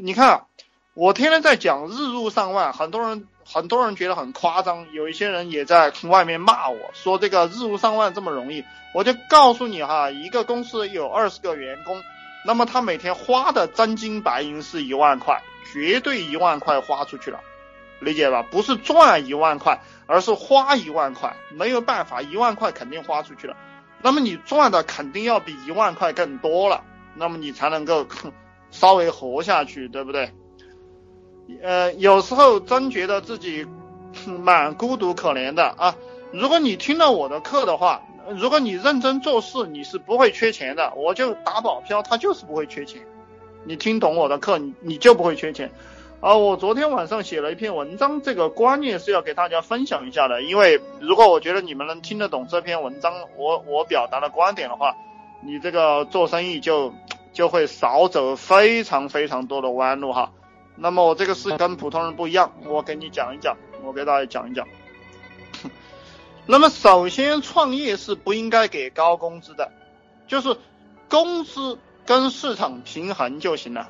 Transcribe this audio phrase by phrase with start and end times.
[0.00, 0.44] 你看，
[0.94, 8.64] 我天天在讲日入上万，很多人很多人觉得很夸张，有一些人也在外面骂我说这个日入上万这么容易。
[8.94, 12.00] 我就告诉你哈，一个公司有二十个员工，
[12.46, 15.42] 那么他每天花的真金白银是一万块，
[15.72, 17.40] 绝对一万块花出去了，
[17.98, 18.46] 理解吧？
[18.48, 23.56] 不是赚一万块，而是花一万块，没有办法，一万块肯定花出去了。
[24.00, 26.84] 那么你赚的肯定要比一万块更多了，
[27.16, 28.06] 那么你才能够
[28.70, 30.30] 稍微活下去，对不对？
[31.62, 33.66] 呃，有时候真觉得自己
[34.26, 35.96] 蛮孤独可怜的啊。
[36.30, 38.02] 如果你听了我的课的话，
[38.36, 40.92] 如果你认真做事，你是不会缺钱的。
[40.94, 43.00] 我就打保票，他就是不会缺钱。
[43.64, 45.70] 你听懂我的课，你你就不会缺钱。
[46.20, 50.42] 啊，我昨天晚上写了一篇文章，这个观念是要给大家分享一下的。
[50.42, 54.94] 因为如果我觉得你们能听得懂这篇文章，我我表达的观点的话，
[55.42, 56.92] 你这个做生意就
[57.38, 60.32] 就会少走非常非常多的弯路哈。
[60.74, 64.66] 那么我这个是跟普通人不一样，我给你讲一讲，我给大家讲一讲。
[66.46, 69.70] 那么首先创业是不应该给高工资的，
[70.26, 70.56] 就是
[71.08, 73.88] 工资跟市场平衡就行了，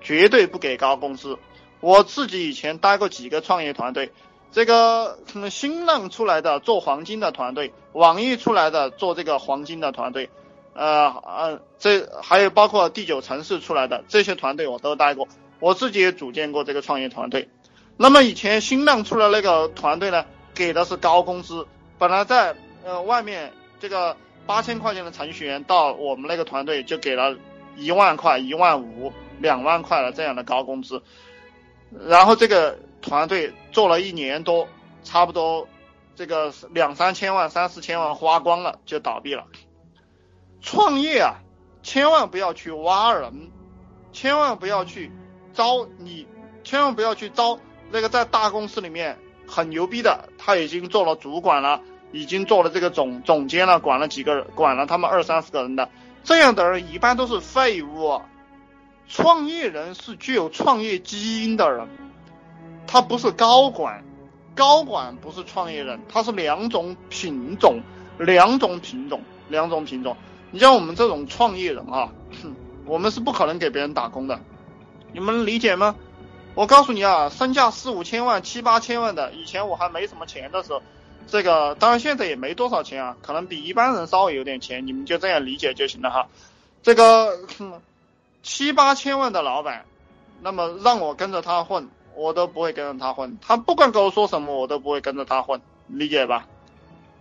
[0.00, 1.38] 绝对不给高工资。
[1.78, 4.10] 我自己以前待过几个创业团队，
[4.50, 10.28] 这个新浪出来的做黄金的团队，网易出来的做这个黄金的团队，
[10.72, 15.26] 呃呃，这还有包括第九城市出来的这些团队我都待过，
[15.58, 17.48] 我自己也组建过这个创业团队。
[17.96, 21.66] 那么以前新浪出来那个团队呢，给的是高工资，
[21.98, 22.54] 本来在
[22.84, 27.36] 呃外面这个八千块钱的程序员到我们那个团队就给了
[27.76, 31.02] 一万块、一万五、两万块的这样的高工资。
[32.08, 34.66] 然后这个团队做了一年多，
[35.02, 35.68] 差不多
[36.14, 39.44] 这个两三千万、三四千万花光了就倒闭了。
[40.60, 41.34] 创业啊，
[41.82, 43.50] 千万不要去挖人，
[44.12, 45.10] 千万不要去
[45.52, 46.26] 招你，
[46.64, 47.58] 千万不要去招
[47.90, 51.80] 那个在大公司里面很牛逼的，他已经做了主管了，
[52.12, 55.88] 已经做了这个总总监了，管了几个人，管了他们二三十个人的，
[56.22, 58.20] 这样的人一般都是废物。
[59.08, 61.88] 创业人是具有创业基因的人，
[62.86, 64.04] 他不是高管，
[64.54, 67.80] 高管不是创业人，他是两种品种，
[68.18, 70.16] 两种品种，两种品种。
[70.50, 72.12] 你像我们这种创业人啊，
[72.86, 74.40] 我们是不可能给别人打工的，
[75.12, 75.96] 你们理解吗？
[76.54, 80.82] 我告诉你啊，身价四五千万、七八千万的，以前我还没什么钱的时候，
[81.26, 86.28] 这个当然现在也没多少钱啊，可能比一般人稍微有点钱，你们就这样理解就行了哈。
[86.82, 87.38] 这个。
[88.42, 89.84] 七八千万的老板，
[90.40, 93.36] 那么让我跟着他混，我都不会跟着他混。
[93.42, 96.46] 他不管跟我说什么，我都不会跟着他混，理解吧？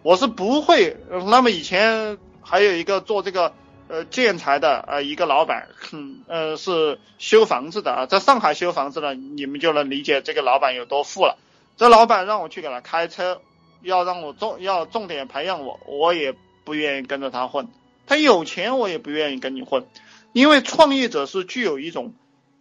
[0.01, 0.95] 我是不会。
[1.27, 2.17] 那么以前
[2.49, 3.53] 还有一个做这个
[3.87, 11.37] 呃建材的呃一个老板，嗯呃是修房子的啊，在上海修房子的，你们就能理解这个老板有多富了。
[11.77, 13.39] 这老板让我去给他开车，
[13.83, 16.33] 要让我重要重点培养我，我也
[16.63, 17.67] 不愿意跟着他混。
[18.07, 19.85] 他有钱，我也不愿意跟你混。
[20.33, 22.13] 因为创业者是具有一种，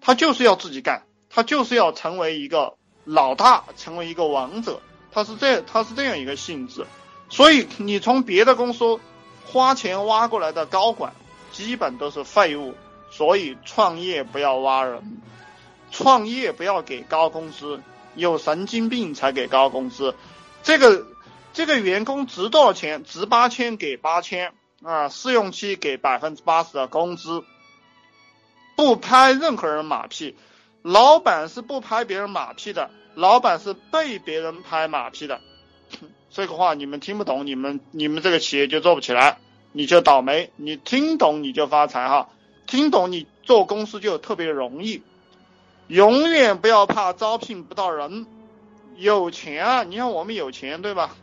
[0.03, 2.75] 他就是要自己干，他就是要成为一个
[3.05, 6.85] 老大，成为一个王者，他是这他是这样一个性质。
[7.31, 9.01] 所以你从别的公司
[9.51, 11.15] 花钱挖过来的高管，
[11.53, 12.75] 基本都是废物。
[13.11, 15.23] 所以创业不要挖人，
[15.91, 17.81] 创业不要给高工资，
[18.15, 20.15] 有神经病才给高工资。
[20.63, 21.07] 这个
[21.55, 23.05] 这个员工值多少钱？
[23.05, 27.43] 值八千给八千啊，试用期给百分之八十的工资。
[28.77, 30.37] 不拍任何人马屁，
[30.83, 35.41] 老板是不拍别人马屁的，老板是被别人拍马屁的。
[36.31, 39.39] 这个话你们听不懂，你们你们这个企业就做不起来，
[39.73, 40.51] 你就倒霉。
[40.57, 42.29] 你听懂你就发财哈，
[42.67, 45.03] 听懂你做公司就特别容易。
[45.87, 48.27] 永远不要怕招聘不到人，
[48.97, 49.83] 有钱啊！
[49.85, 51.17] 你看我们有钱对吧？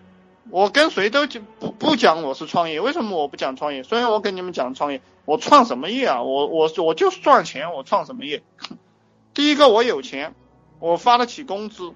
[0.50, 3.84] 我跟谁都就不不讲我是创业，为什么我不讲创业？
[3.84, 6.24] 虽然我跟你们讲创业，我创什么业啊？
[6.24, 8.44] 我我我就赚钱，我创什么业？
[9.34, 10.34] 第一个我有钱，
[10.80, 11.94] 我发得起工资，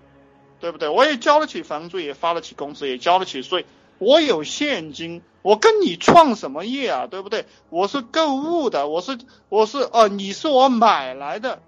[0.59, 0.89] 对不对？
[0.89, 3.65] 我也交得起房租，也发得起工资，也交得起税，
[3.97, 7.07] 我有现金，我跟你创什么业啊？
[7.07, 7.45] 对不对？
[7.69, 9.17] 我是购物的，我是
[9.49, 11.61] 我是哦，你是我买来的，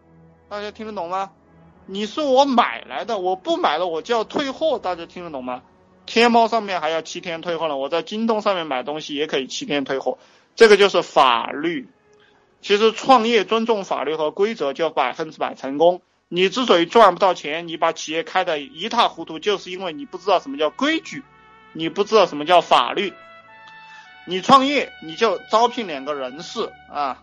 [0.49, 1.31] 大家听得懂吗？
[1.87, 5.63] 你是我买来的，我不买了我就要退货，大家听得懂吗？
[6.05, 10.17] 天猫上面还要七天退货呢，我在京东上面买东西也可以七天退货，
[10.55, 11.87] 这个就是法律。
[12.61, 16.01] 其实创业尊重法律和规则就百分之百成功。
[16.33, 21.25] 你之所以赚不到钱，你把企业开的一塌糊涂，就是因为你不知道什么叫规矩，
[21.73, 23.13] 你不知道什么叫法律。
[24.25, 27.21] 你创业你就招聘两个人事啊，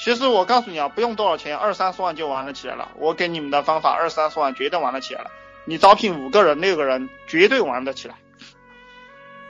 [0.00, 2.88] 其实我告诉你啊，不用多少钱，二三十万就玩得起来了。
[2.96, 5.30] 我给你们的方法，二三十万绝对玩得起来了。
[5.64, 8.16] 你招聘五个人、六个人，绝对玩得起来。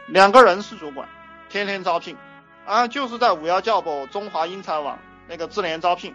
[0.07, 1.09] 两个人事主管，
[1.49, 2.15] 天天招聘，
[2.67, 6.15] 啊，就是在五幺教博、中华英才网那个智联招聘，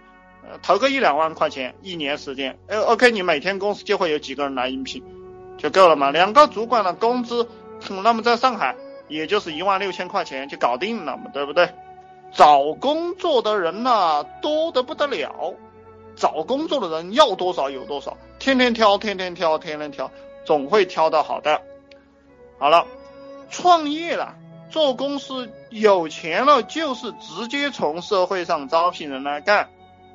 [0.49, 5.03] 呃，投个一两万块钱，一年时间，呃，OK，你每天公司就会有几个人来应聘，
[5.57, 6.11] 就够了嘛。
[6.11, 7.47] 两个主管的工资，
[8.03, 8.75] 那么在上海
[9.07, 11.69] 也就是一万六千块钱就搞定了嘛，对不对？
[12.31, 15.55] 找工作的人呐，多得不得了，
[16.15, 20.11] 找工作的人要多少有多少，天天挑，天天挑，天天挑，
[20.45, 21.61] 总会挑到好的。
[22.59, 22.85] 好了。
[23.49, 24.33] 创业了，
[24.71, 29.69] 做公司有钱了，就是直接从社会上招聘人来干，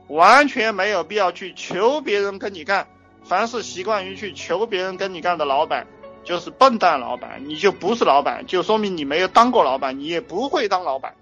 [0.08, 2.86] 完全没有必要去求别人跟你干。
[3.24, 5.86] 凡是习惯于去求别人跟你干的老板，
[6.24, 11.14] 就是笨蛋老板，你就不是老板，就说明你没有当过老板，你也不会当老板。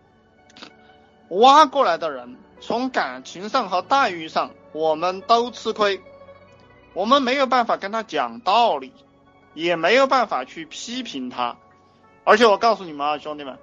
[1.30, 6.00] 挖过来的人，从感情上和待遇上，我们都吃亏，
[6.92, 8.92] 我们没有办法跟他讲道理，
[9.52, 11.56] 也没有办法去批评他。
[12.22, 13.58] 而且我告诉你们啊，兄弟们，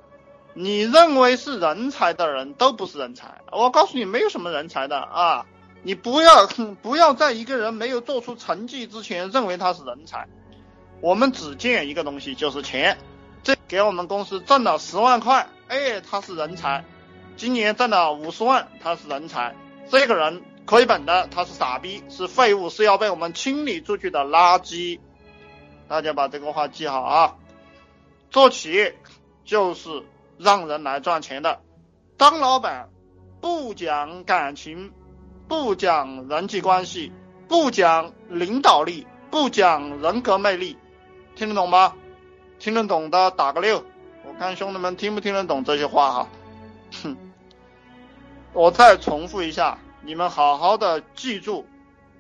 [0.53, 3.41] 你认为是人才的人都不是人才。
[3.51, 5.45] 我告诉你，没有什么人才的啊！
[5.81, 6.47] 你不要
[6.81, 10.27] 不要在一个人没有做出成绩之前认为他是人才。
[11.01, 12.97] 我们只见一个东西，就是钱。
[13.43, 16.85] 这给我们公司挣了十万块，哎，他是人才。
[17.35, 19.55] 今年挣了五十万，他是人才。
[19.89, 24.99] 这个人亏本的，他是傻逼，是废物，是要被我们清理出去的垃圾。
[25.89, 27.35] 大家把这个话记好啊！
[28.29, 28.95] 做企业
[29.43, 29.89] 就是
[30.37, 31.61] 让人来赚钱的，
[32.17, 32.89] 当老板
[33.41, 34.91] 不讲感情，
[35.47, 37.11] 不讲人际关系，
[37.47, 40.77] 不讲领导力，不讲人格魅力，
[41.35, 41.93] 听得懂吗？
[42.59, 43.83] 听得懂的打个六，
[44.25, 46.27] 我看兄弟们听不听得懂这些话哈。
[47.03, 47.17] 哼，
[48.53, 51.65] 我再重复一下，你们好好的记住，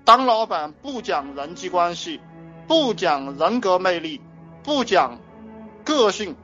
[0.03, 2.19] 当老板不讲人际关系，
[2.67, 4.21] 不讲人格魅力，
[4.63, 5.19] 不讲。
[5.85, 6.37] 个性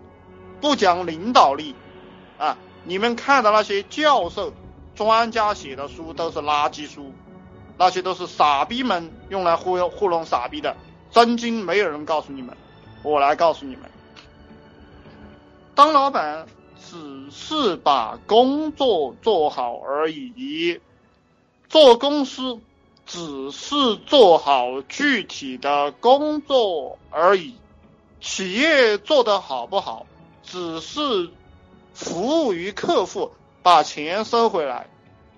[0.62, 1.76] 不讲领导力
[2.38, 2.58] 啊！
[2.86, 4.54] 你们看的那些教授、
[4.96, 7.14] 专家写的书都是垃圾书，
[7.78, 10.76] 那些都是傻逼们用来忽悠糊弄傻逼的，
[11.12, 12.56] 真经没有人告诉你们，
[13.04, 13.90] 我来告诉你们。
[15.76, 16.48] 当老板
[16.90, 20.80] 只是把工作做好而已，
[21.68, 22.60] 做公司
[23.06, 27.56] 只是做好具体的工作而已。
[28.22, 30.06] 企业做得好不好，
[30.51, 31.30] 只是
[31.94, 33.31] 服务于客户，
[33.62, 34.90] 把钱收回来，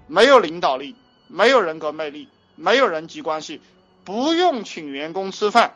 [0.07, 0.95] 没有领导力，
[1.27, 3.61] 没有人格魅力，没有人际关系，
[4.05, 5.75] 不用请员工吃饭，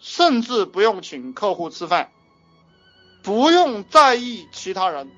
[0.00, 2.10] 甚至不用请客户吃饭，
[3.22, 5.10] 不用在意其他人，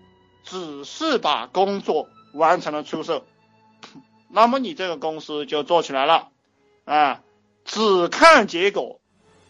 [0.44, 3.24] 只是把工作完成了出色，
[4.30, 6.28] 那么你这个公司就做起来了，
[6.84, 7.20] 啊，
[7.64, 9.00] 只看结果，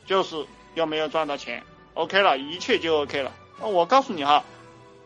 [0.06, 1.62] 就是有没有赚到钱。
[1.92, 3.32] OK 了，一切就 OK 了。
[3.60, 4.44] 我告诉你哈，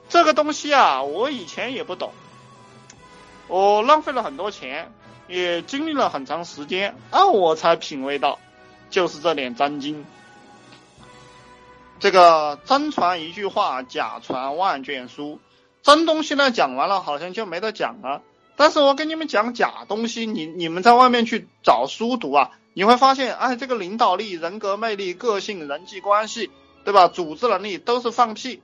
[0.08, 2.12] 这个东西啊，我以前也不懂，
[3.47, 4.93] 我浪费了很多钱，
[5.29, 8.38] 也经历了很长时间啊，我才品味到，
[8.91, 10.05] 就是这点真经。
[12.00, 15.38] 这个真传一句话，假传万卷书。
[15.82, 18.23] 真东西呢讲完了，好像就没得讲了。
[18.56, 26.50] 但是我跟你们讲假东西，你你们在外面去找书读啊，你会发现，哎，这个领导力、人格魅力、个性、人际关系。
[26.85, 27.09] 对吧？
[27.09, 28.63] 组织能力都是放屁，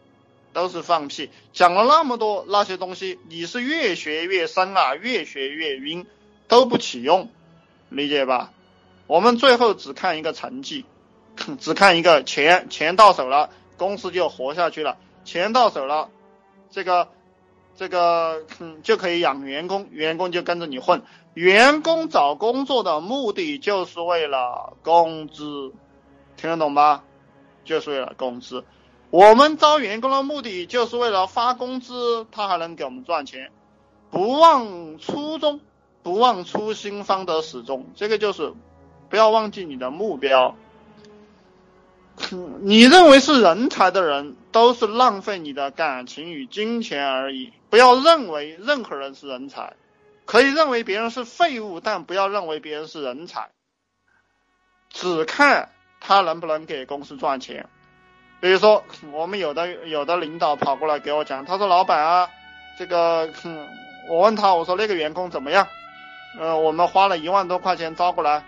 [0.53, 1.31] 都是放屁。
[1.53, 6.07] 讲了那么多那些东西，你是越学越深啊，越学越晕，
[6.49, 7.31] 都不起用，
[7.89, 8.53] 理解吧？
[9.07, 10.85] 我们最后只看一个成绩，
[11.61, 16.09] 只看一个钱，钱到手了，公司就活下去了；钱到手了，
[16.71, 17.09] 这个
[17.77, 21.03] 这个嗯 就可以养员工，员工就跟着你混。
[21.35, 25.71] 员工找工作的目的就是为了工资，
[26.39, 27.05] 听得懂吧？
[27.67, 28.65] 就是为了工资，
[29.11, 33.51] 我们招员工的目的就是为了发工资，他还能给我们赚钱。
[34.11, 35.61] 不忘初衷，
[36.03, 37.87] 不忘初心，方得始终。
[37.95, 38.55] 这个就是
[39.11, 40.57] 不要忘记你的目标。
[42.63, 47.53] 你认为是人才的人，都是浪费你的感情与金钱而已。
[47.69, 49.75] 不要认为任何人是人才，
[50.25, 53.51] 可以认为别人是废物，但不要认为别人是人才。
[54.89, 55.73] 只看。
[56.07, 57.67] 他能不能给公司赚钱？
[58.41, 62.29] 比如说，我们有的有的领导跑过来给我讲，他说：“老板啊，
[62.79, 63.29] 这个，
[64.09, 65.67] 我问他，我说那个员工怎么样？
[66.39, 68.45] 呃，我们花了一万多块钱招过来，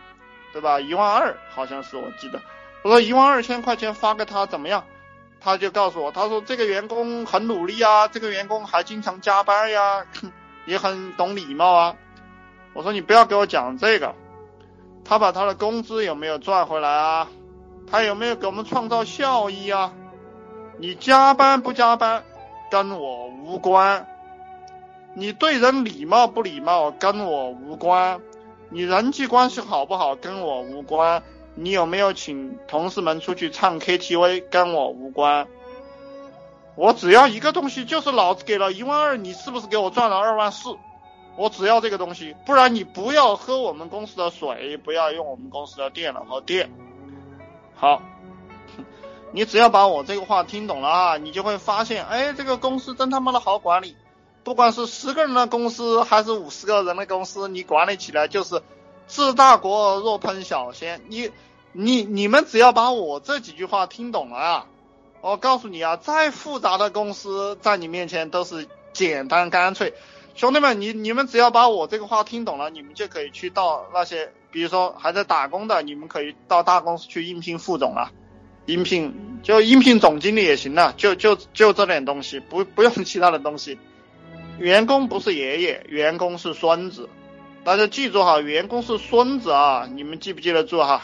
[0.53, 0.79] 对吧？
[0.79, 2.41] 一万二好像是我记得。
[2.85, 4.85] 我说一万二千块钱发给他怎么样？
[5.41, 10.07] 他就告诉我，他说这个员工很努力啊，这个员工还经常加班呀，
[10.65, 11.97] 也很懂礼貌啊。
[12.73, 14.15] 我说你不要给我讲这个，
[15.05, 17.27] 他把他的工资有没有赚回来啊？
[17.91, 19.93] 他有没有给我们创造效益啊？
[20.79, 22.23] 你加班不加班
[22.71, 24.07] 跟我无关，
[25.15, 28.21] 你对人礼貌不礼貌跟我无关，
[28.69, 31.23] 你人际关系好不好跟我无关，
[31.55, 35.49] 你有没有请同事们出去唱 KTV 跟我无关。
[36.77, 40.77] 我只要一个东西，就是老子给了一万二，你是不是给我赚了二万四？
[41.37, 46.71] 我只要这个东西，不然你不要喝我们公司的水，不要用我们公司的电脑和电。
[47.79, 48.03] 好，
[49.33, 53.97] 你只要把我这个话听懂了啊，你就会发现，哎，这个公司真他妈的好管理。
[54.43, 58.63] 不管是十个人的公司还是五十个人的公司，你管理起来就是
[59.07, 61.03] 治大国若烹小鲜。
[61.09, 61.31] 你
[61.73, 64.67] 你你们只要把我这几句话听懂了啊。
[65.21, 69.95] 我告诉你啊，再复杂的公司在你面前都是简单干脆。
[70.39, 78.13] 兄弟们，你你们只要把我这个话听懂了，你们就可以去到那些，比如说还在打工的，你们可以到大公司去应聘副总了，
[78.67, 83.81] 应聘就应聘总经理也行了，就就就这点东西，不不用其他的东西。
[84.61, 87.09] 员工不是爷爷，员工是孙子，
[87.65, 91.03] 大家记住哈，员工是孙子啊，你们记不记得住哈？